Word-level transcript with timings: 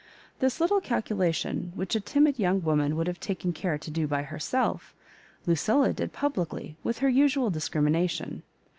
This 0.39 0.59
little 0.59 0.81
calculation, 0.81 1.73
which 1.75 1.95
a 1.95 1.99
timid 1.99 2.39
young 2.39 2.59
wo 2.63 2.75
man 2.75 2.95
would 2.95 3.05
have 3.05 3.19
taken 3.19 3.53
care 3.53 3.77
to 3.77 3.91
do 3.91 4.07
by 4.07 4.23
herself, 4.23 4.95
Lucil 5.45 5.81
la 5.81 5.91
did 5.91 6.11
publicly, 6.11 6.75
with 6.83 6.97
her 7.05 7.09
usual 7.09 7.51
discrimination. 7.51 8.41